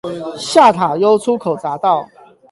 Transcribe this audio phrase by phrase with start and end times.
[0.35, 2.09] 下塔悠出口匝道